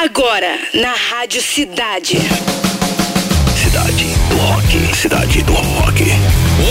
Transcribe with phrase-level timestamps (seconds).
[0.00, 2.18] Agora, na Rádio Cidade.
[3.60, 4.96] Cidade do Rock.
[4.96, 6.04] Cidade do Rock.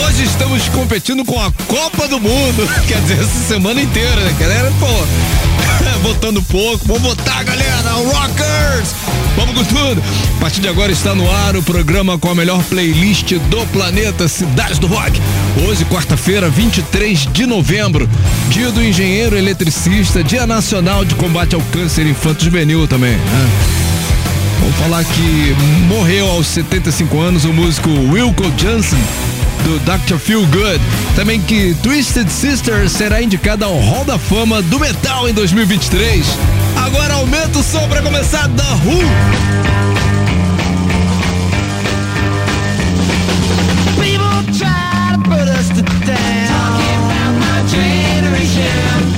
[0.02, 2.66] Hoje estamos competindo com a Copa do Mundo.
[2.88, 4.34] Quer dizer, essa semana inteira, né?
[4.40, 4.88] Galera, pô,
[6.02, 6.86] votando pouco.
[6.88, 7.92] Vamos votar, galera.
[7.92, 8.96] Rockers!
[9.36, 10.02] Vamos com tudo.
[10.38, 14.28] A partir de agora está no ar o programa com a melhor playlist do planeta,
[14.28, 15.22] Cidades do Rock.
[15.68, 18.10] Hoje, quarta-feira, 23 de novembro,
[18.50, 23.16] dia do engenheiro eletricista, dia nacional de combate ao câncer infanto-juvenil também.
[23.16, 23.50] Né?
[24.60, 25.56] Vamos falar que
[25.88, 28.98] morreu aos 75 anos o músico Wilco Johnson
[29.68, 30.18] do Dr.
[30.18, 30.80] Feel Good.
[31.16, 36.26] Também que Twisted Sister será indicada ao Hall da Fama do Metal em 2023.
[36.86, 39.02] Agora aumenta o som para começar da Who.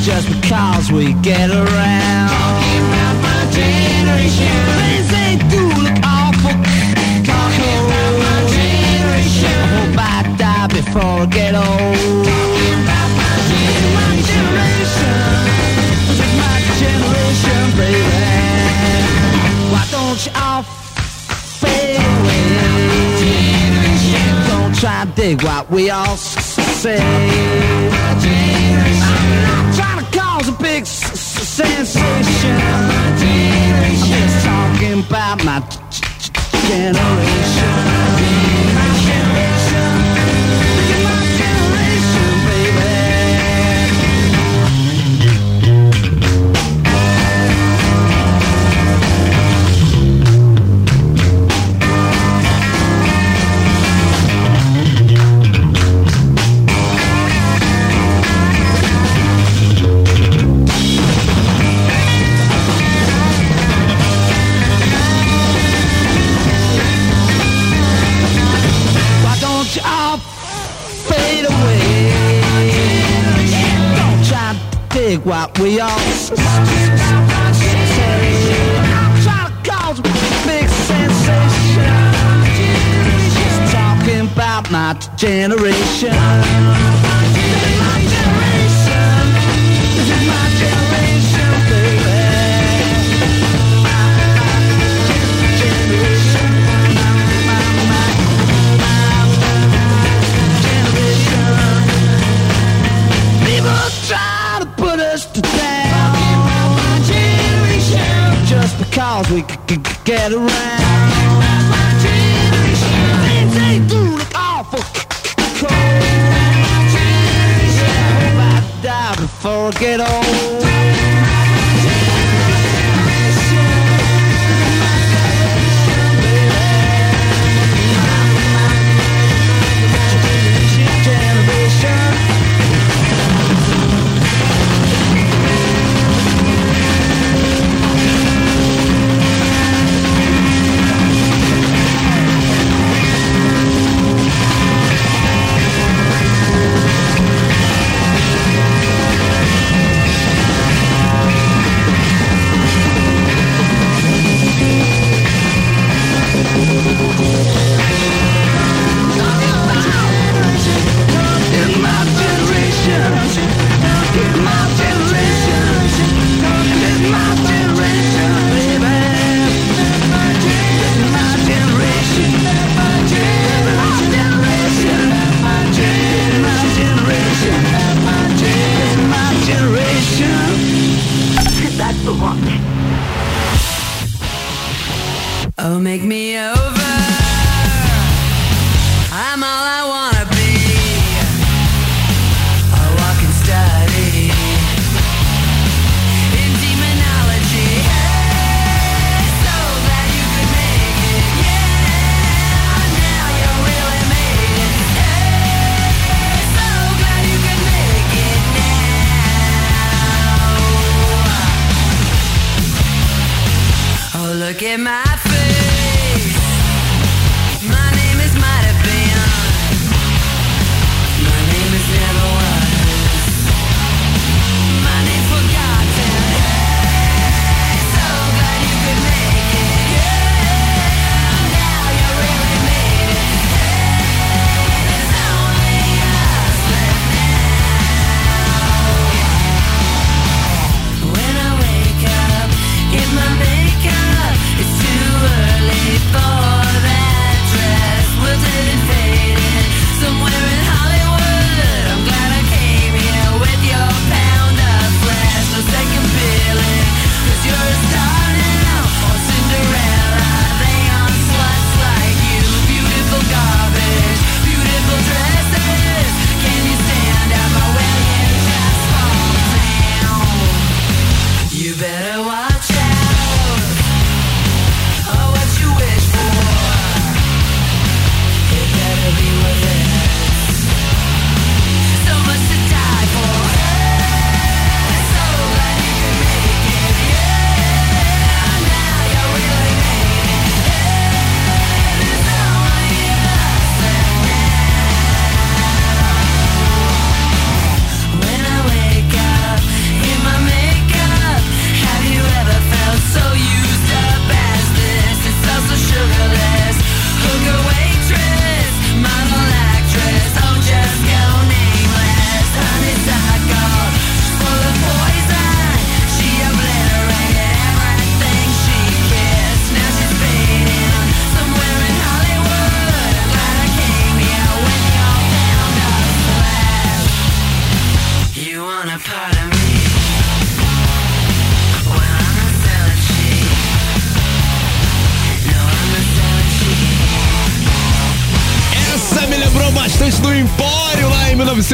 [0.02, 2.30] Just because we get around.
[2.30, 4.50] Talking about my generation.
[4.80, 5.89] Things they do
[11.00, 11.54] before get.
[11.54, 13.32] Talking about my
[14.32, 15.18] generation.
[16.38, 18.20] My generation, baby.
[19.72, 20.64] Why don't you all
[21.62, 22.48] fade away?
[24.50, 27.00] Don't try to dig what we all say.
[27.00, 27.80] I'm
[29.48, 32.58] not trying to cause a big sensation.
[33.82, 35.60] I'm just talking about my
[36.68, 38.19] generation.
[85.20, 87.09] Generation.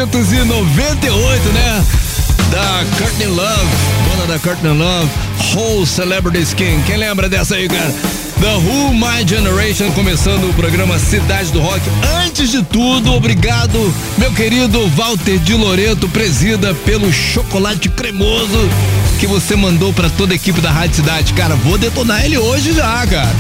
[0.06, 1.86] 1998, né?
[2.52, 3.76] Da Courtney Love,
[4.08, 5.10] dona da Courtney Love,
[5.54, 6.82] Whole Celebrity Skin.
[6.86, 7.92] Quem lembra dessa aí, cara?
[8.40, 11.82] The Who My Generation, começando o programa Cidade do Rock.
[12.24, 18.70] Antes de tudo, obrigado, meu querido Walter de Loreto, presida pelo chocolate cremoso
[19.20, 21.34] que você mandou pra toda a equipe da Rádio Cidade.
[21.34, 23.34] Cara, vou detonar ele hoje já, cara.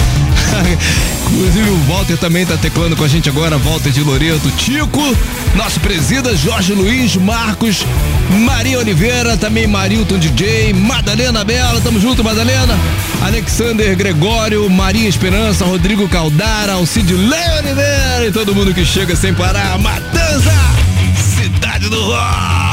[1.32, 5.02] Inclusive o Walter também tá teclando com a gente agora, Walter de Loreto, Tico,
[5.56, 7.86] nosso presida, Jorge Luiz, Marcos,
[8.46, 12.78] Maria Oliveira, também Marilton DJ, Madalena Bela, tamo junto, Madalena,
[13.24, 19.78] Alexander Gregório, Maria Esperança, Rodrigo Caldara, Alcidilei Oliveira e todo mundo que chega sem parar,
[19.80, 20.54] Matanza,
[21.36, 22.65] Cidade do Rock.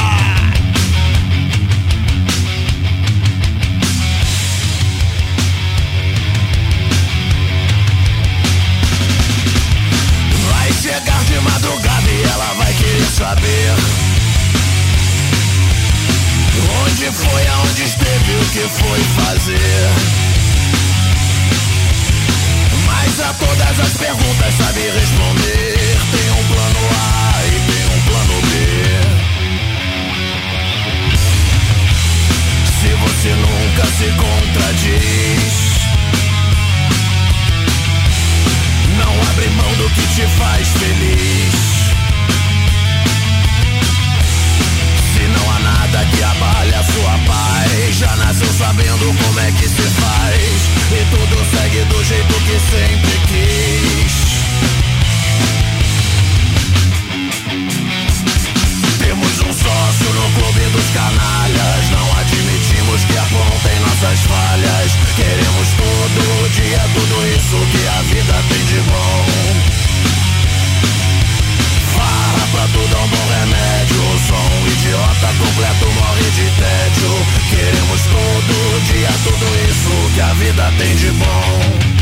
[18.53, 19.89] Que foi fazer.
[22.85, 25.97] Mas a todas as perguntas sabe responder.
[26.11, 28.53] Tem um plano A e tem um plano B.
[32.79, 35.53] Se você nunca se contradiz
[38.99, 41.82] Não abre mão do que te faz feliz.
[46.15, 50.73] Que abale sua paz, já nasceu sabendo como é que se faz.
[50.91, 54.13] E tudo segue do jeito que sempre quis.
[58.99, 61.89] Temos um sócio no clube dos canalhas.
[61.91, 64.91] Não admitimos que apontem nossas falhas.
[65.15, 69.82] Queremos todo dia tudo isso que a vida tem de bom.
[72.53, 74.03] Pra tudo um bom remédio.
[74.27, 77.11] Só um idiota completo morre de tédio.
[77.49, 78.53] Queremos todo
[78.93, 81.93] dia tudo isso que a vida tem de bom.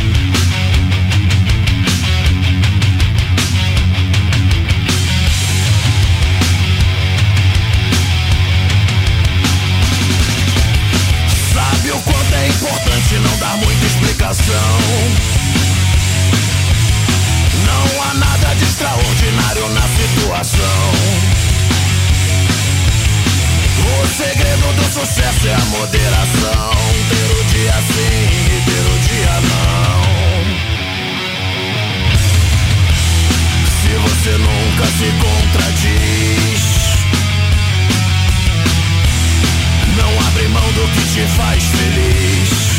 [12.33, 14.55] É importante não dar muita explicação.
[17.65, 18.40] Não há nada
[18.81, 20.91] extraordinário na situação.
[23.77, 26.71] O segredo do sucesso é a moderação.
[27.09, 30.01] Ter o dia sim e ter o dia não.
[33.81, 36.61] Se você nunca se contradiz.
[39.95, 42.70] Não abre mão do que te faz feliz.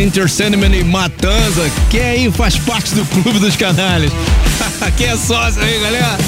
[0.00, 1.70] Enter Sandman e Matanza.
[1.90, 4.12] Quem aí faz parte do clube dos canalhas?
[4.96, 6.18] Quem é sócio aí, galera?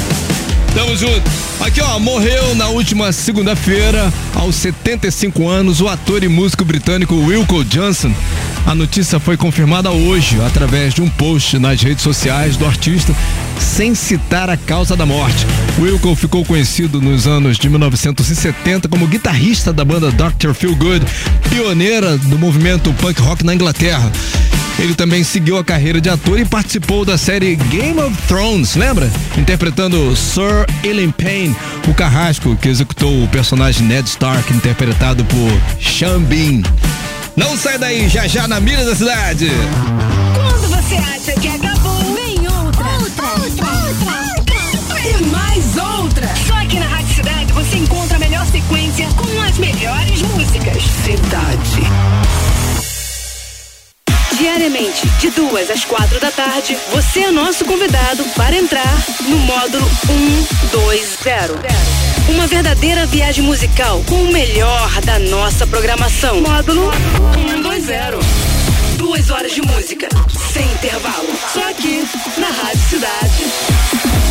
[0.75, 1.23] Tamo junto.
[1.61, 7.65] Aqui, ó, morreu na última segunda-feira, aos 75 anos, o ator e músico britânico Wilco
[7.65, 8.13] Johnson.
[8.67, 13.15] A notícia foi confirmada hoje através de um post nas redes sociais do artista,
[13.59, 15.47] sem citar a causa da morte.
[15.79, 20.55] Wilco ficou conhecido nos anos de 1970 como guitarrista da banda Dr.
[20.55, 21.05] Feelgood,
[21.51, 24.11] pioneira do movimento punk rock na Inglaterra.
[24.79, 29.11] Ele também seguiu a carreira de ator e participou da série Game of Thrones, lembra?
[29.37, 31.57] Interpretando Sir Ian Payne,
[31.89, 36.63] o carrasco que executou o personagem Ned Stark, interpretado por Sean Bean.
[37.37, 39.49] Não sai daí, já já na mira da cidade.
[40.35, 41.94] Quando você acha que acabou,
[45.55, 46.27] mais outra.
[46.47, 50.83] Só aqui na Rádio Cidade você encontra a melhor sequência com as melhores músicas.
[51.05, 51.81] Cidade.
[54.37, 58.97] Diariamente, de duas às quatro da tarde, você é nosso convidado para entrar
[59.29, 61.23] no módulo 120.
[62.31, 66.41] Uma verdadeira viagem musical com o melhor da nossa programação.
[66.41, 66.91] Módulo
[67.33, 68.97] 120.
[68.97, 70.09] Duas horas de música,
[70.53, 71.29] sem intervalo.
[71.53, 72.05] Só aqui,
[72.39, 74.24] na Rádio Cidade.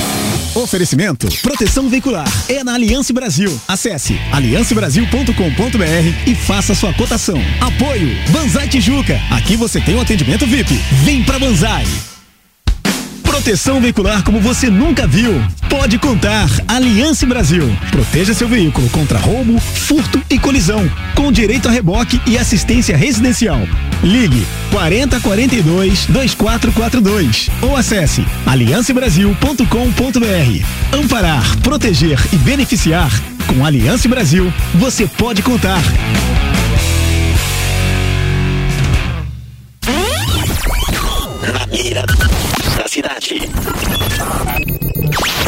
[0.55, 3.59] Oferecimento Proteção Veicular é na Aliança Brasil.
[3.67, 7.39] Acesse aliancebrasil.com.br e faça sua cotação.
[7.59, 9.19] Apoio Banzai Tijuca.
[9.31, 10.75] Aqui você tem um atendimento VIP.
[11.03, 11.85] Vem pra Banzai.
[13.33, 15.33] Proteção veicular como você nunca viu.
[15.67, 16.47] Pode contar.
[16.67, 17.75] Aliança Brasil.
[17.89, 20.87] Proteja seu veículo contra roubo, furto e colisão.
[21.15, 23.57] Com direito a reboque e assistência residencial.
[24.03, 30.95] Ligue 40 42 2442 ou acesse aliancebrasil.com.br.
[30.95, 33.09] Amparar, proteger e beneficiar.
[33.47, 35.81] Com Aliança Brasil, você pode contar.
[41.51, 42.05] Na mira
[42.93, 43.49] cidade.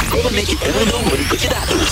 [0.09, 1.89] Conectando o banco de dados.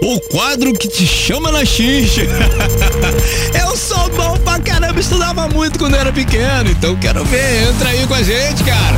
[0.00, 2.22] O quadro que te chama na xincha.
[3.60, 7.68] eu sou bom pra caramba, estudava muito quando era pequeno, então quero ver.
[7.68, 8.96] Entra aí com a gente, cara.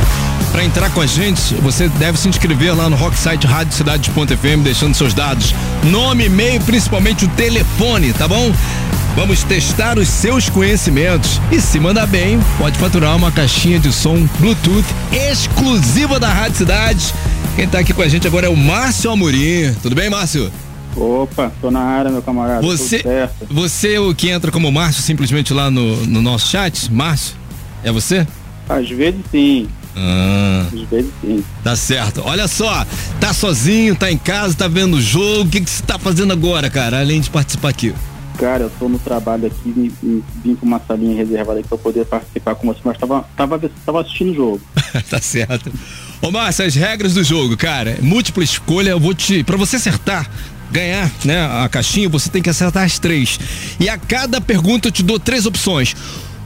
[0.51, 4.93] Pra entrar com a gente, você deve se inscrever lá no Rocksite Rádio Cidade.fm, deixando
[4.93, 8.53] seus dados, nome, e-mail, principalmente o telefone, tá bom?
[9.19, 14.25] Vamos testar os seus conhecimentos e se mandar bem, pode faturar uma caixinha de som
[14.39, 17.13] Bluetooth exclusiva da Rádio Cidade.
[17.53, 19.73] Quem tá aqui com a gente agora é o Márcio Amorim.
[19.83, 20.49] Tudo bem, Márcio?
[20.95, 22.61] Opa, tô na área, meu camarada.
[22.61, 23.03] Você,
[23.51, 26.89] você é o que entra como Márcio simplesmente lá no, no nosso chat?
[26.89, 27.35] Márcio?
[27.83, 28.25] É você?
[28.69, 31.43] Às vezes sim, Ah, às vezes sim.
[31.61, 32.21] tá certo.
[32.23, 32.87] Olha só,
[33.19, 35.41] tá sozinho, tá em casa, tá vendo o jogo.
[35.41, 37.93] O que, que você tá fazendo agora, cara, além de participar aqui?
[38.39, 42.05] Cara, eu tô no trabalho aqui e, vim pra uma salinha reservada aqui pra poder
[42.05, 44.61] participar com você, mas tava, tava, tava assistindo o jogo.
[45.09, 45.69] tá certo.
[46.21, 49.43] Ô, Márcio, as regras do jogo, cara, múltipla escolha, eu vou te.
[49.43, 50.29] Pra você acertar,
[50.71, 53.37] ganhar, né, a caixinha, você tem que acertar as três.
[53.77, 55.93] E a cada pergunta eu te dou três opções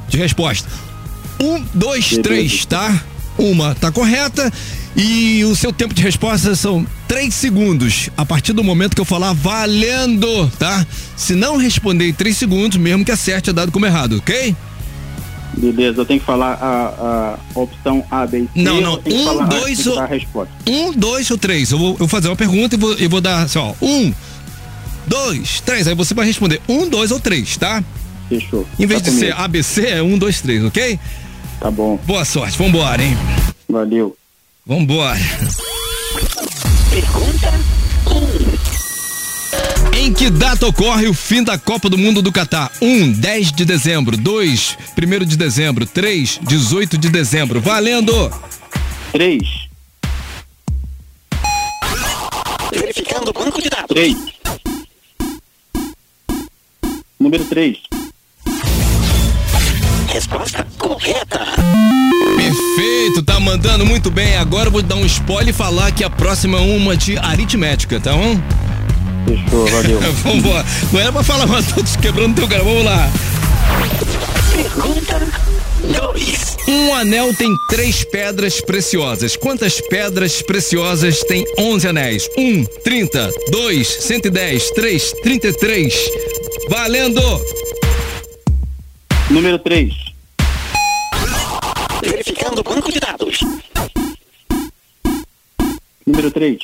[0.10, 0.68] de resposta.
[1.40, 2.24] Um, dois, Beleza.
[2.24, 3.04] três, tá?
[3.38, 4.52] Uma tá correta
[4.96, 8.10] e o seu tempo de resposta são três segundos.
[8.16, 10.86] A partir do momento que eu falar valendo, tá?
[11.16, 14.56] Se não responder em três segundos, mesmo que acerte, é dado como errado, ok?
[15.56, 18.50] Beleza, eu tenho que falar a, a opção A, B e C.
[18.56, 20.52] Não, não, eu um, dois ou- dar a resposta.
[20.68, 21.72] Um, dois ou três.
[21.72, 23.74] Eu vou, eu vou fazer uma pergunta e vou, e vou dar assim, ó.
[23.82, 24.12] Um,
[25.06, 25.88] dois, três.
[25.88, 27.84] Aí você vai responder um, dois ou três, tá?
[28.30, 28.68] Fechou.
[28.80, 29.42] Em vez Tá de ser comigo.
[29.44, 31.00] ABC, é um, dois, três, ok?
[31.60, 32.00] Tá bom.
[32.06, 33.16] Boa sorte, vambora, hein?
[33.70, 34.16] Valeu.
[34.66, 35.20] Vambora.
[39.94, 42.72] Em que data ocorre o fim da Copa do Mundo do Catar?
[42.82, 43.12] 1.
[43.12, 44.16] 10 de dezembro.
[44.16, 44.78] 2.
[44.98, 45.86] 1 de dezembro.
[45.86, 46.40] 3.
[46.44, 47.60] 18 de dezembro.
[47.60, 48.32] Valendo!
[49.12, 49.38] 3.
[52.72, 53.88] Verificando o banco de dados.
[53.90, 54.16] 3.
[57.20, 57.78] Número 3.
[60.08, 62.03] Resposta correta.
[62.44, 64.36] Perfeito, tá mandando muito bem.
[64.36, 68.00] Agora eu vou dar um spoiler e falar que a próxima é uma de aritmética,
[68.00, 68.38] tá bom?
[69.26, 70.00] Fechou, valeu.
[70.24, 70.66] Vambora.
[70.92, 72.64] Não era pra falar, mas te quebrando teu cara.
[72.64, 73.10] Vamos lá.
[74.54, 75.28] Pergunta
[75.84, 76.58] 2.
[76.68, 79.38] Um anel tem três pedras preciosas.
[79.38, 82.30] Quantas pedras preciosas tem 11 anéis?
[82.38, 85.94] 1, 30, 2, 110, 3, 33.
[86.70, 87.22] Valendo!
[89.30, 90.13] Número 3.
[96.06, 96.58] Número 3.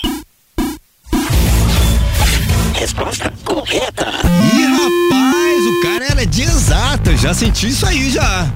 [2.74, 4.06] Resposta correta.
[4.54, 7.16] Ih, rapaz, o cara era de exata.
[7.16, 8.48] Já senti isso aí já.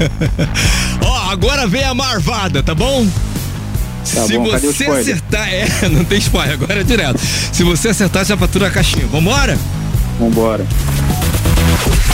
[1.04, 3.06] Ó, agora vem a marvada, tá bom?
[4.14, 7.18] Tá Se bom, cadê o você acertar, é, não tem spoiler, agora é direto.
[7.18, 9.06] Se você acertar, já fatura a caixinha.
[9.06, 9.58] Vambora?
[10.18, 10.66] Vambora.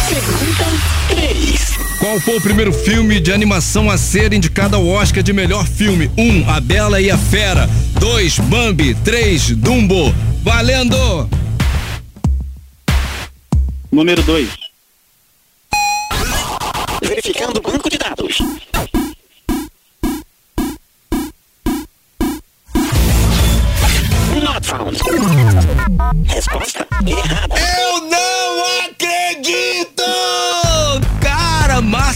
[0.08, 1.03] Pergunta 3.
[1.98, 6.10] Qual foi o primeiro filme de animação a ser indicado ao Oscar de melhor filme?
[6.16, 6.22] 1.
[6.22, 7.68] Um, a Bela e a Fera.
[7.98, 8.38] 2.
[8.40, 8.94] Bambi.
[8.94, 9.56] 3.
[9.56, 10.14] Dumbo.
[10.42, 11.28] Valendo!
[13.90, 14.48] Número 2.
[17.02, 18.38] Verificando o banco de dados.
[24.42, 24.98] Not found.
[26.26, 27.54] Resposta errada.
[27.56, 28.33] Eu não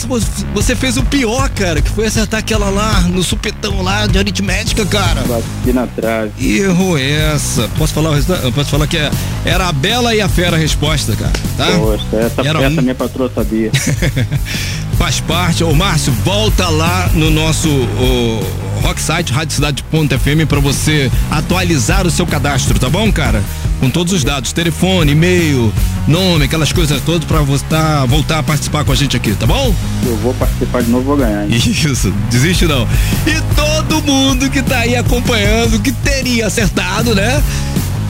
[0.08, 4.84] você- fez o pior, cara, que foi acertar aquela lá no supetão lá de aritmética,
[4.86, 5.22] cara.
[5.22, 6.32] Bati na trave.
[6.60, 7.68] Erro essa.
[7.76, 8.52] Posso falar o resultado?
[8.52, 9.10] Posso falar que é,
[9.44, 11.66] era a Bela e a Fera a resposta, cara, tá?
[11.78, 12.82] Poxa, essa, Era essa um.
[12.82, 13.70] minha patroa sabia.
[14.98, 15.62] Faz parte.
[15.62, 18.40] Ô, Márcio, volta lá no nosso ô,
[18.82, 23.42] rock site, radiocidade.fm pra você atualizar o seu cadastro, tá bom, cara?
[23.80, 25.72] Com todos os dados, telefone, e-mail,
[26.08, 29.46] nome, aquelas coisas todas pra você tá- voltar a participar com a gente aqui, tá
[29.46, 29.72] bom?
[30.04, 31.44] Eu vou participar de novo, vou ganhar.
[31.44, 31.50] hein?
[31.54, 32.86] Isso, desiste não.
[33.24, 37.40] E todo mundo que tá aí acompanhando, que teria acertado, né?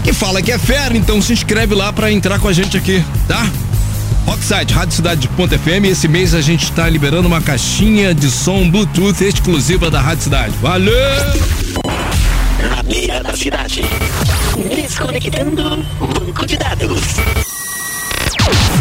[0.05, 3.05] Que fala que é fera, então se inscreve lá pra entrar com a gente aqui,
[3.27, 3.47] tá?
[4.27, 5.87] Rocksite, Rádio Cidade.fm.
[5.87, 10.55] Esse mês a gente tá liberando uma caixinha de som Bluetooth exclusiva da Rádio Cidade.
[10.61, 10.95] Valeu!
[12.71, 13.83] Na beira da cidade.
[14.75, 17.01] Desconectando banco de dados.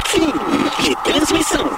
[0.07, 0.31] Fim
[0.83, 1.69] de transmissão.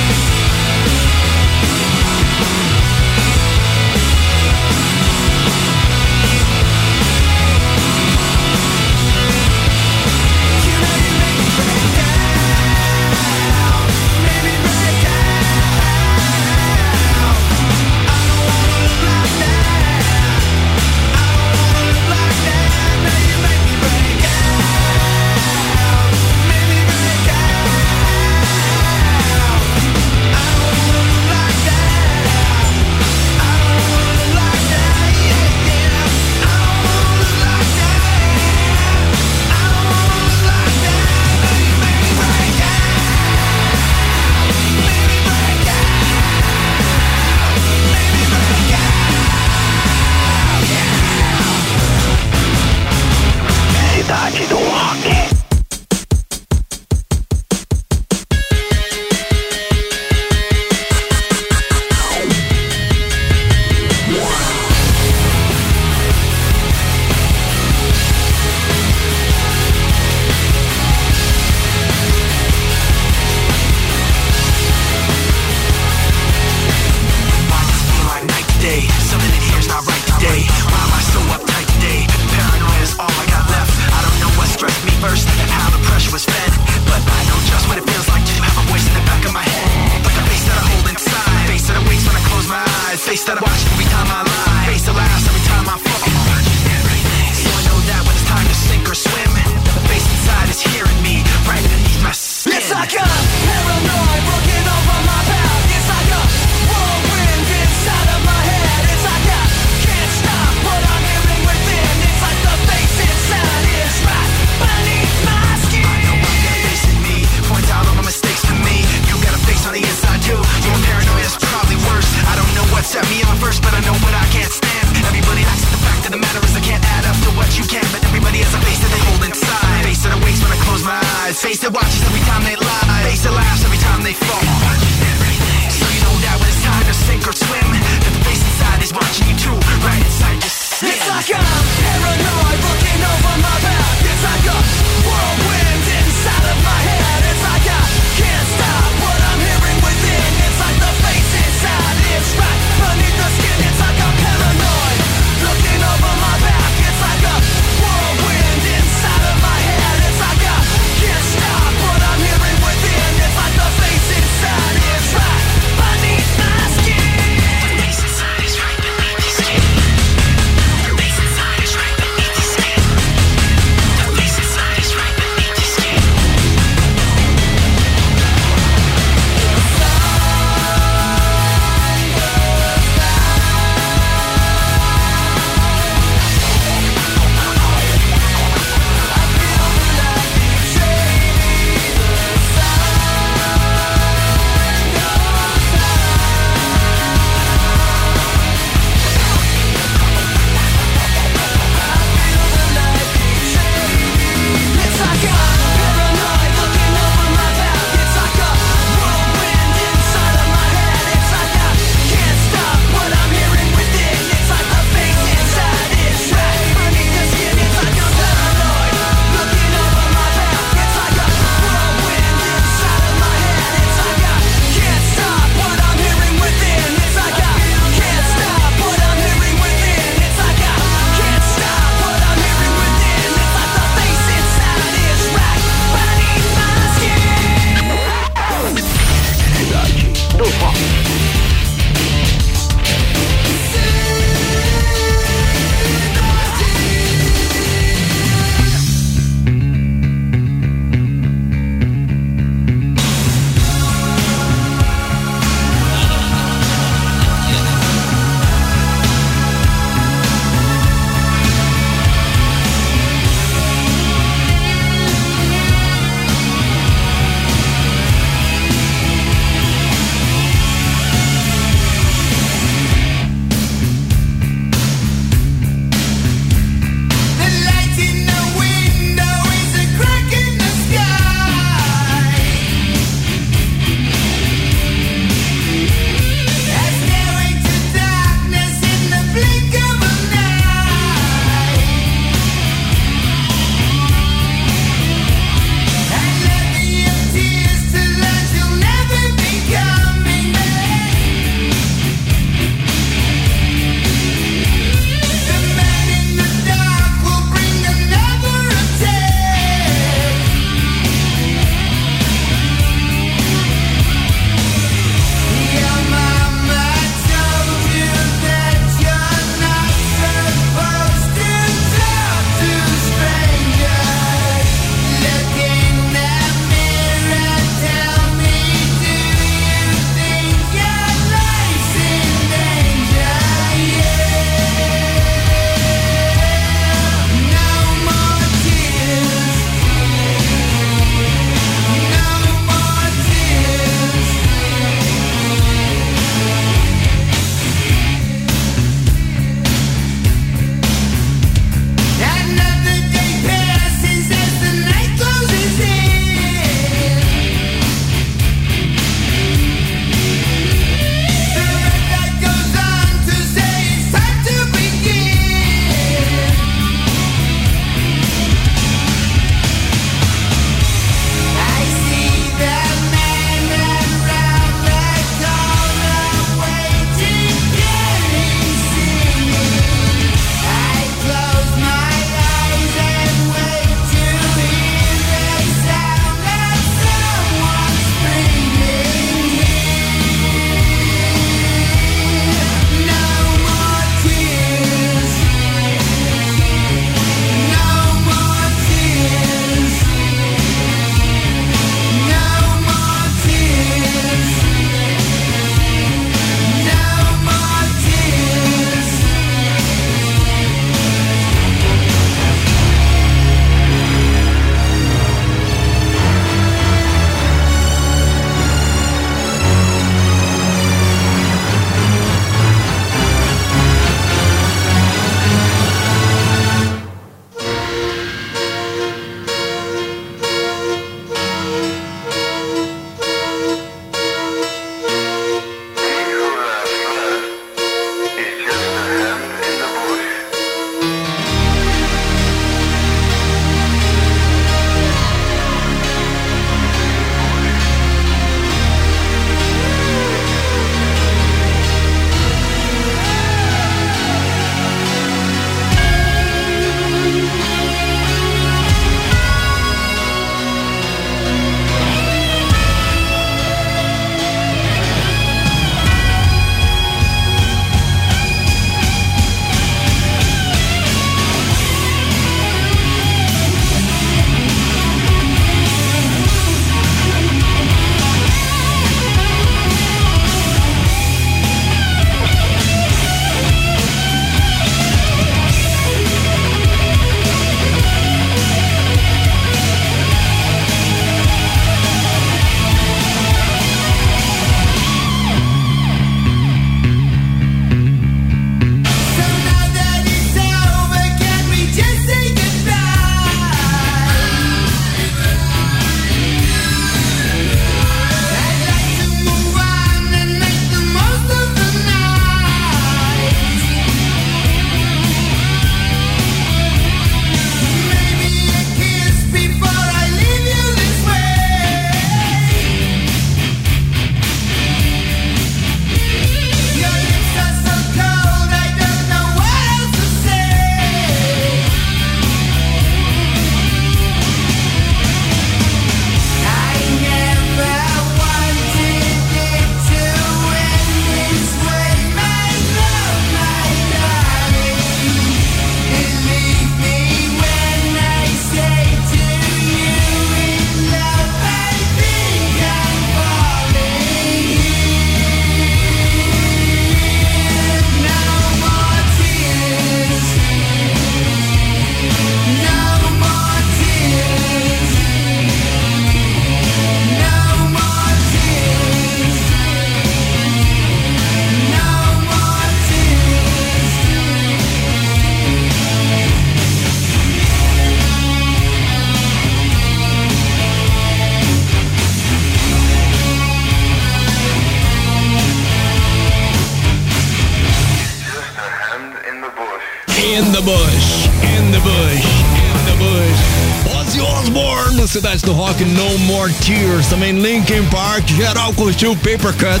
[597.34, 600.00] Também Linkin Park, geral curtiu Paper Cut.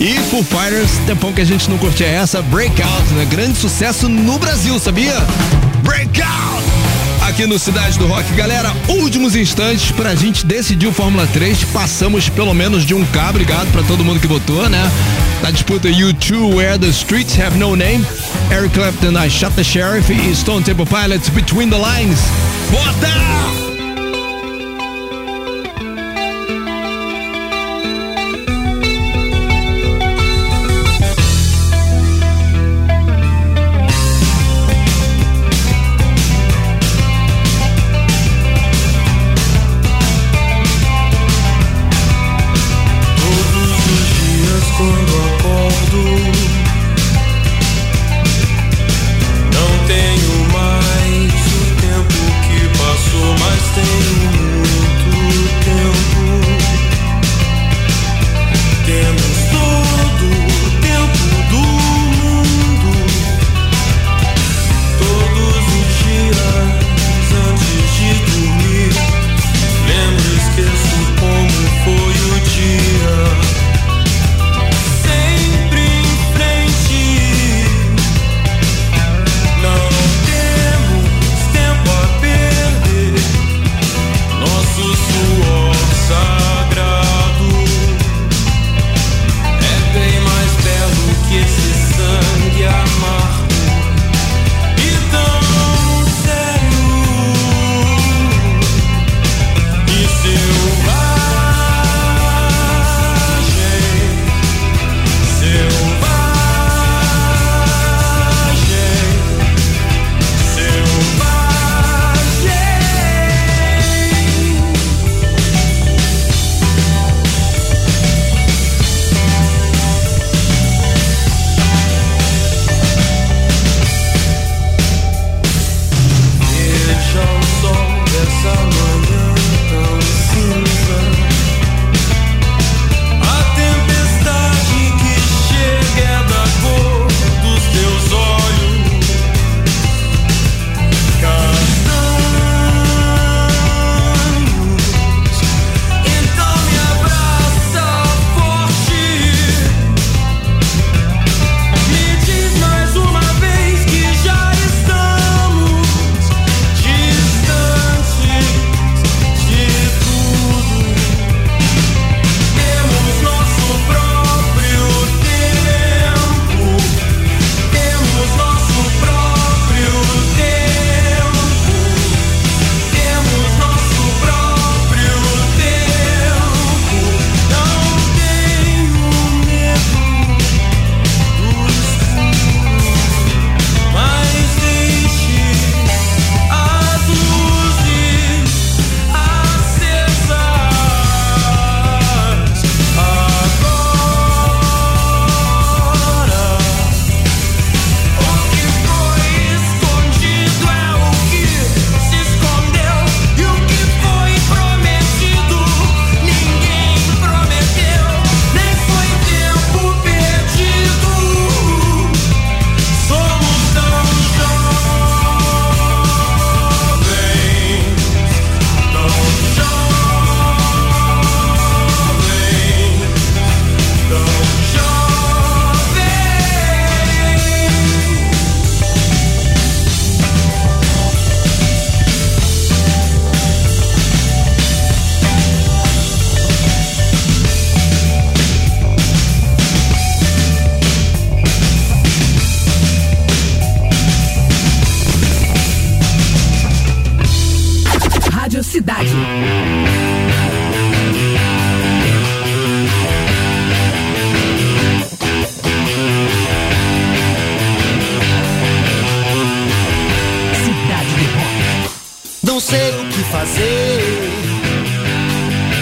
[0.00, 3.24] E Foo Fighters, tempão que a gente não curtia essa, Breakout, né?
[3.26, 5.14] Grande sucesso no Brasil, sabia?
[5.84, 6.64] Breakout!
[7.28, 11.62] Aqui no Cidade do Rock, galera, últimos instantes pra gente decidir o Fórmula 3.
[11.66, 14.90] Passamos pelo menos de um K, obrigado pra todo mundo que votou, né?
[15.40, 18.04] Na disputa U2, Where the Streets Have No Name,
[18.50, 22.18] Eric Clapton, I Shot the Sheriff e Stone Temple Pilots, Between the Lines.
[22.68, 23.67] Vota!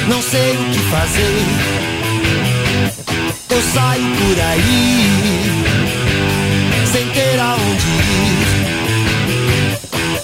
[0.09, 1.45] Não sei o que fazer.
[3.51, 5.51] Eu saio por aí,
[6.93, 8.47] sem ter aonde ir.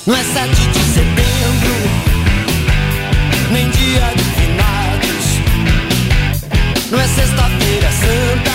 [0.07, 1.75] Não é 7 de setembro,
[3.51, 5.27] nem dia de finados.
[6.91, 8.52] Não é sexta-feira santa,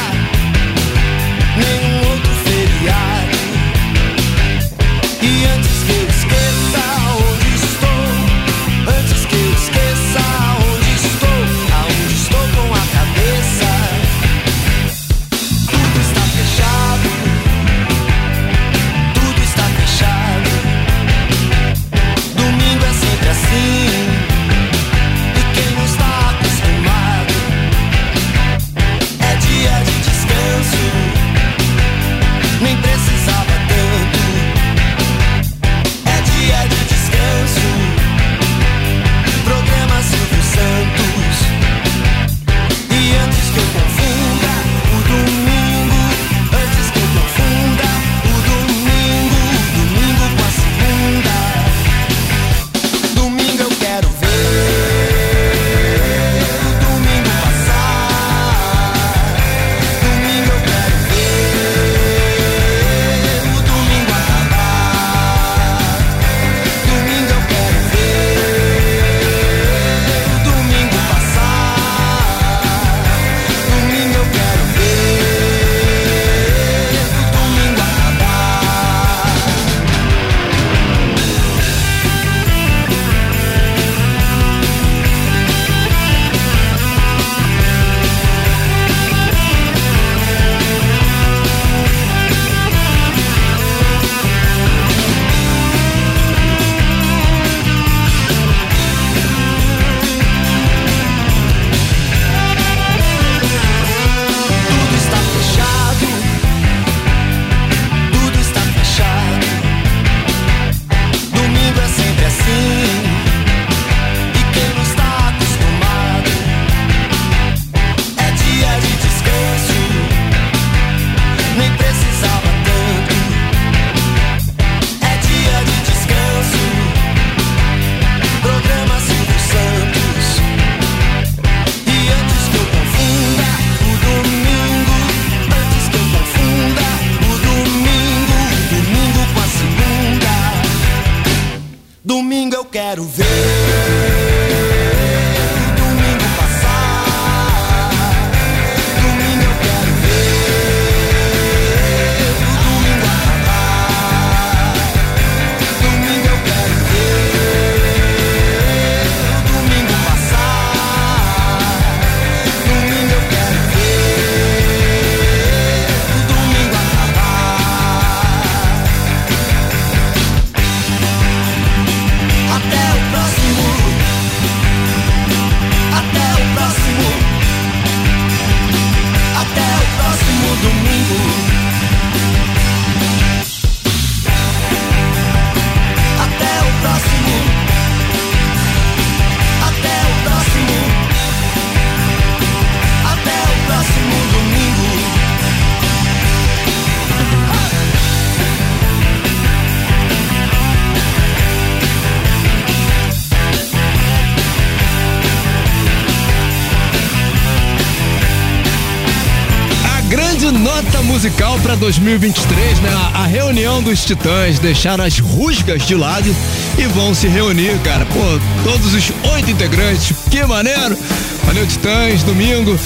[210.37, 212.89] grande nota musical para 2023, né?
[213.15, 216.35] A, reunião dos titãs deixaram as rusgas de lado
[216.77, 218.05] e vão se reunir, cara.
[218.05, 220.95] Pô, todos os oito integrantes, que maneiro!
[221.43, 222.77] Valeu, Titãs, domingo,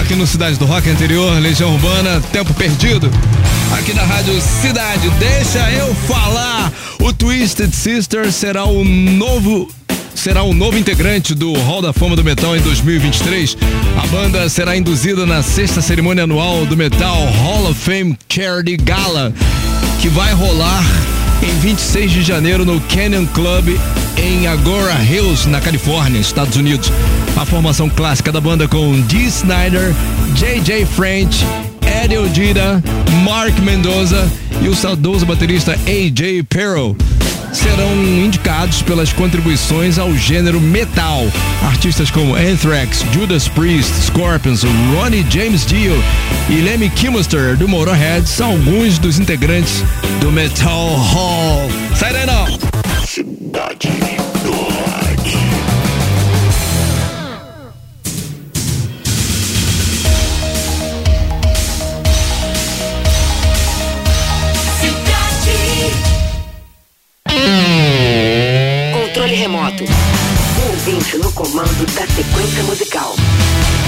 [0.00, 3.08] aqui no Cidade do Rock anterior, Legião Urbana, Tempo Perdido.
[3.78, 6.72] Aqui na Rádio Cidade, deixa eu falar.
[7.00, 9.68] O Twisted Sister será o novo
[10.16, 13.56] será o novo integrante do Hall da Fama do Metal em 2023.
[14.02, 19.32] A banda será induzida na sexta cerimônia anual do Metal Hall of Fame Charity Gala,
[20.00, 20.84] que vai rolar
[21.42, 23.78] em 26 de janeiro no Canyon Club
[24.16, 26.90] em Agora Hills, na Califórnia, Estados Unidos.
[27.36, 29.94] A formação clássica da banda com Dee Snyder,
[30.34, 30.86] J.J.
[30.86, 31.44] French,
[32.02, 32.82] Eddie Odira,
[33.22, 34.30] Mark Mendoza
[34.62, 36.42] e o saudoso baterista A.J.
[36.44, 36.96] Perro
[37.52, 41.24] serão indicados pelas contribuições ao gênero metal.
[41.62, 46.02] Artistas como Anthrax, Judas Priest, Scorpions, Ronnie James Dio
[46.48, 49.82] e Lemmy Kilmister do Motorhead são alguns dos integrantes
[50.20, 51.68] do Metal Hall.
[51.94, 52.46] Sai daí não!
[53.06, 54.15] Cidade
[69.26, 69.84] Controle remoto.
[69.84, 73.16] Um ouvinte no comando da sequência musical.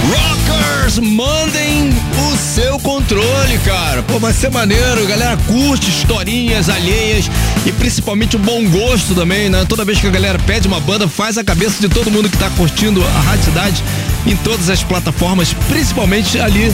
[0.08, 1.90] Rockers, mandem
[2.32, 4.02] o seu controle, cara.
[4.02, 5.06] Pô, vai ser maneiro.
[5.06, 7.30] Galera curte historinhas alheias
[7.64, 9.64] e principalmente o bom gosto também, né?
[9.68, 12.36] Toda vez que a galera pede uma banda, faz a cabeça de todo mundo que
[12.36, 13.84] tá curtindo a Rádio Cidade
[14.26, 16.72] em todas as plataformas, principalmente ali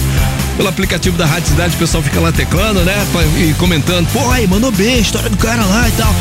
[0.56, 1.74] pelo aplicativo da Rádio Cidade.
[1.74, 2.96] O pessoal fica lá teclando, né?
[3.36, 4.10] E comentando.
[4.10, 6.14] Pô, aí, mandou bem, a história do cara lá e tal.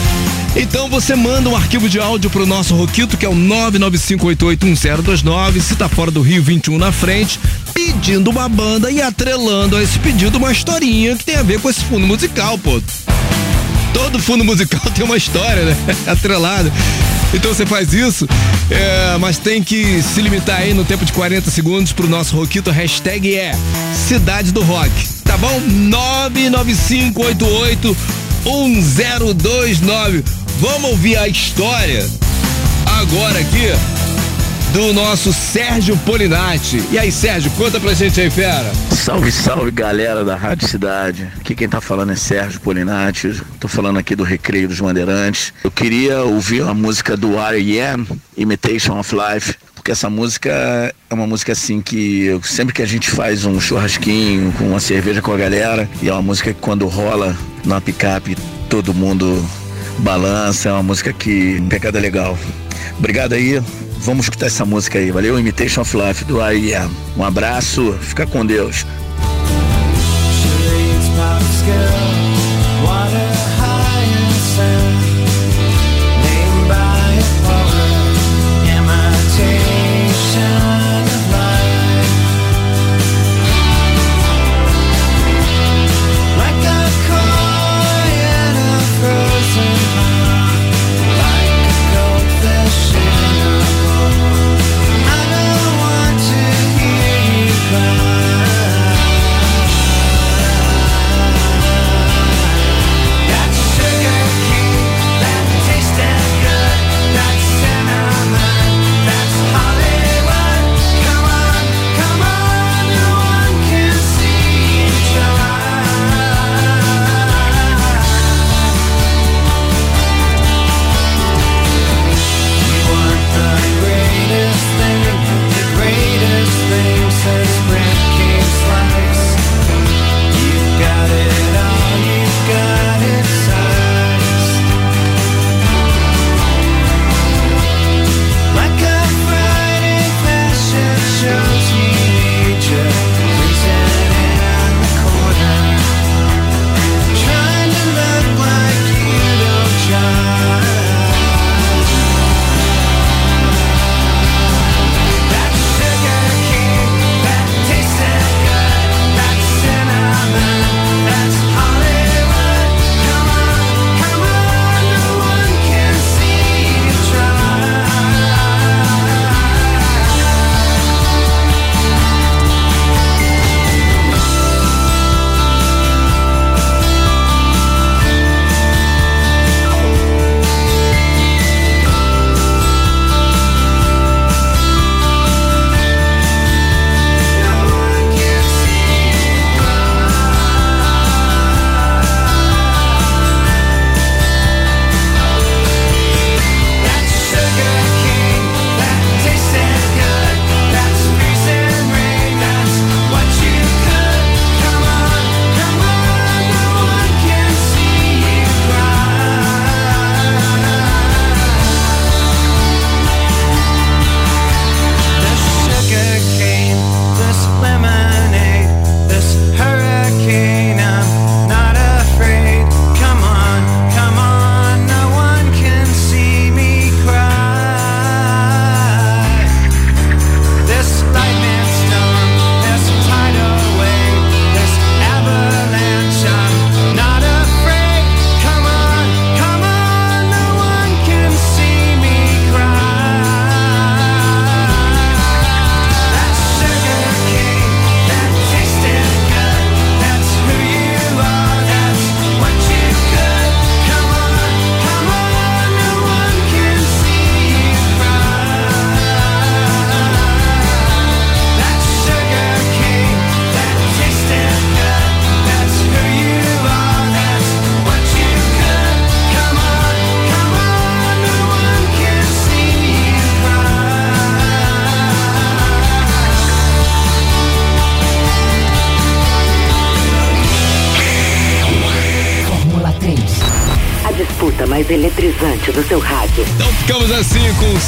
[0.56, 5.76] Então você manda um arquivo de áudio pro nosso Roquito, que é o 995881029, se
[5.76, 7.40] tá fora do Rio 21 na frente,
[7.74, 11.72] pedindo uma banda e atrelando a esse pedido uma historinha que tem a ver com
[11.72, 12.80] esse fundo musical, pô.
[13.94, 15.76] Todo fundo musical tem uma história, né?
[16.06, 16.72] Atrelado.
[17.34, 18.30] Então você faz isso,
[18.70, 22.70] é, mas tem que se limitar aí no tempo de 40 segundos pro nosso Roquito.
[22.70, 23.54] Hashtag é
[24.08, 24.92] Cidade do Rock.
[25.24, 25.60] Tá bom?
[25.62, 27.98] 99588
[28.46, 30.43] 1029.
[30.60, 32.10] Vamos ouvir a história
[32.86, 33.68] agora aqui
[34.74, 36.84] do nosso Sérgio Polinati.
[36.92, 38.72] E aí, Sérgio, conta pra gente aí, fera.
[38.92, 41.30] Salve, salve galera da Rádio Cidade.
[41.40, 43.42] Aqui quem tá falando é Sérgio Polinati.
[43.60, 45.54] Tô falando aqui do Recreio dos Bandeirantes.
[45.64, 49.56] Eu queria ouvir a música do R.E.M., Imitation of Life.
[49.76, 50.50] Porque essa música
[51.10, 55.22] é uma música assim que sempre que a gente faz um churrasquinho com uma cerveja
[55.22, 57.36] com a galera, e é uma música que quando rola
[57.66, 58.38] na picape
[58.70, 59.46] todo mundo
[60.00, 62.38] balança, é uma música que pegada legal.
[62.98, 63.62] Obrigado aí.
[64.00, 65.40] Vamos escutar essa música aí, valeu?
[65.40, 66.92] Imitation of Life do R.E.M.
[67.16, 68.86] Um abraço, fica com Deus.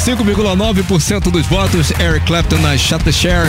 [0.06, 3.48] 5,9% dos votos, Eric Clapton na Shut the Share.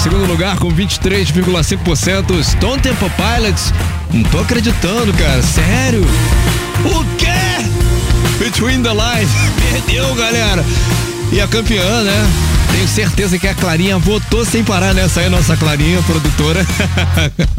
[0.00, 3.74] Segundo lugar com 23,5%, Stone Temple Pilots.
[4.12, 5.42] Não tô acreditando, cara.
[5.42, 6.06] Sério?
[6.84, 7.26] O quê?
[8.38, 9.28] Between the Lines.
[9.72, 10.64] Perdeu, galera.
[11.32, 12.30] E a campeã, né?
[12.70, 16.64] Tenho certeza que a Clarinha votou sem parar nessa aí, nossa Clarinha, produtora.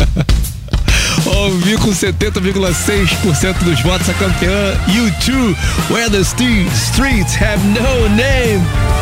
[1.39, 5.55] Ouvi com 70,6% dos votos a campeã U2,
[5.89, 8.98] Where the Streets Have No Name.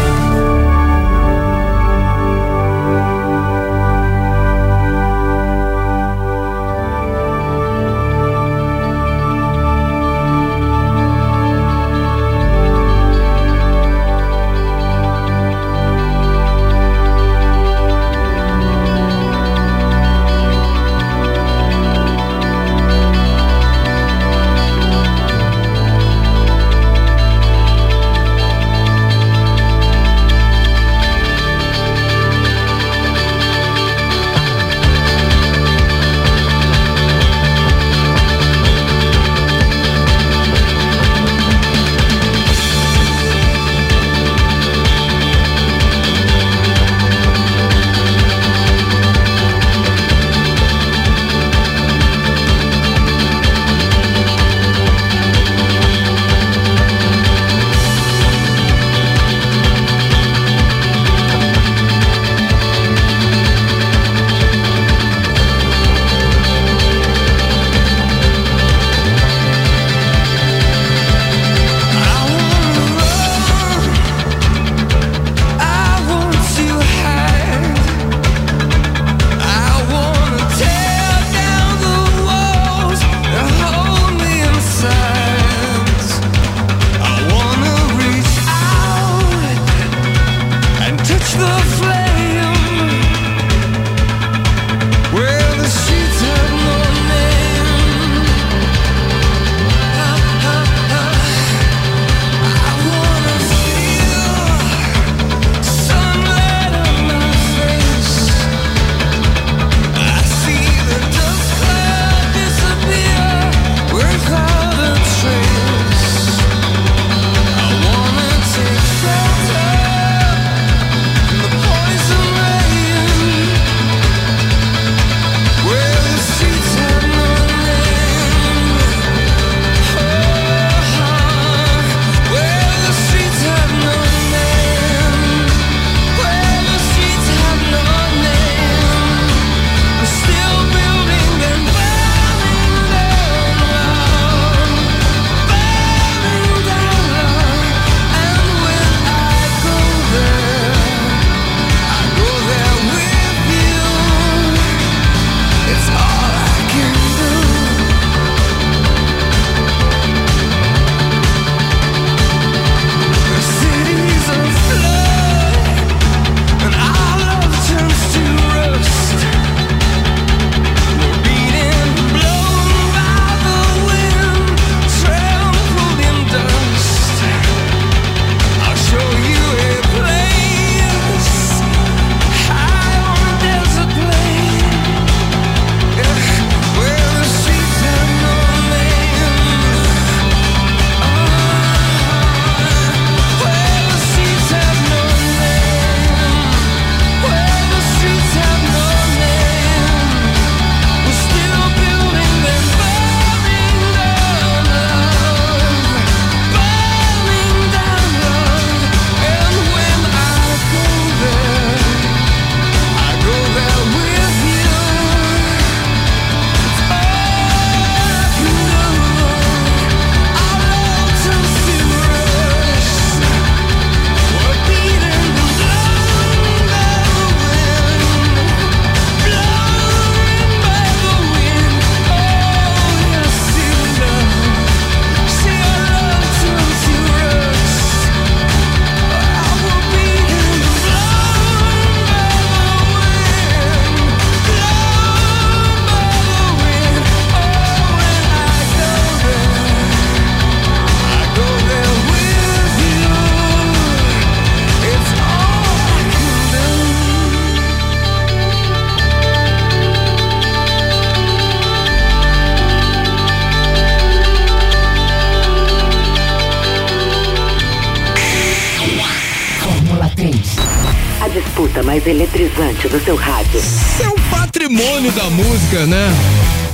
[272.09, 273.61] Eletrizante do seu rádio.
[274.03, 276.13] É um patrimônio da música, né?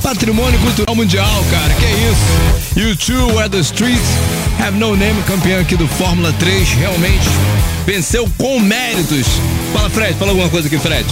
[0.01, 2.79] Patrimônio cultural mundial, cara, que é isso?
[2.79, 4.09] You Two Where the Streets
[4.59, 7.29] Have No Name, campeão aqui do Fórmula 3, realmente
[7.85, 9.27] venceu com méritos.
[9.73, 11.05] Fala, Fred, fala alguma coisa aqui, Fred.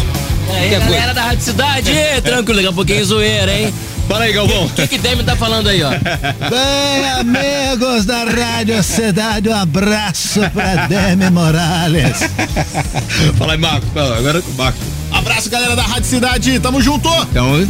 [0.47, 1.91] E aí, galera da Rádio Cidade,
[2.23, 3.73] tranquilo, daqui a pouquinho zoeira, hein?
[4.11, 4.65] Fala aí, Galvão.
[4.65, 5.89] O que, que Demi tá falando aí, ó?
[6.49, 12.17] Bem, amigos da Rádio Cidade, um abraço pra Demi Morales.
[13.37, 13.87] Fala aí, Marco.
[13.93, 14.79] Fala, Agora o Marco.
[15.13, 17.07] Abraço, galera da Rádio Cidade, tamo junto!
[17.29, 17.65] Então,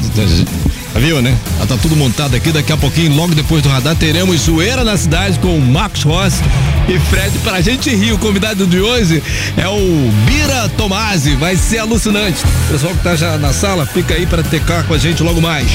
[0.96, 1.38] já viu, né?
[1.60, 2.52] Já tá tudo montado aqui.
[2.52, 6.42] Daqui a pouquinho, logo depois do radar, teremos zoeira na cidade com o Marcos Rossi
[6.88, 8.12] e Fred pra gente rir.
[8.14, 9.22] O convidado de hoje
[9.58, 11.36] é o Bira Tomasi.
[11.36, 12.44] Vai ser alucinante.
[12.44, 15.42] O pessoal que tá já na sala, fica aí pra tecar com a gente logo
[15.42, 15.70] mais.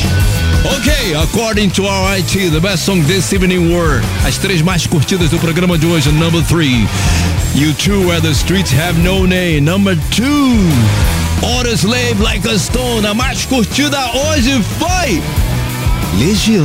[0.65, 5.31] Ok, according to our IT, the best song this evening were as três mais curtidas
[5.31, 6.11] do programa de hoje.
[6.11, 6.87] Number three,
[7.55, 9.61] You Two Where the Streets Have No Name.
[9.61, 10.57] Number two,
[11.43, 13.07] Auto Slave Like a Stone.
[13.07, 15.23] A mais curtida hoje foi
[16.19, 16.65] Legião.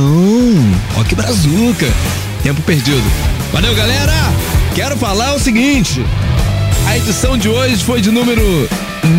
[0.96, 1.86] Ó que brazuca.
[2.42, 3.31] Tempo perdido.
[3.52, 4.14] Valeu, galera.
[4.74, 6.02] Quero falar o seguinte.
[6.86, 8.40] A edição de hoje foi de número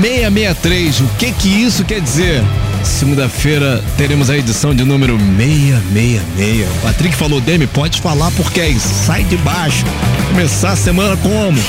[0.01, 1.01] 663.
[1.01, 2.41] O que que isso quer dizer?
[2.83, 6.67] Segunda-feira teremos a edição de número 666.
[6.67, 9.85] O Patrick falou, Demi, pode falar porque aí sai de baixo.
[10.29, 11.57] Começar a semana como?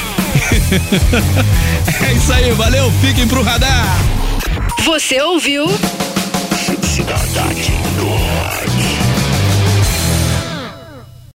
[2.02, 3.98] é isso aí, valeu, fiquem pro radar.
[4.84, 5.66] Você ouviu?
[6.82, 7.74] Cidade Rádio.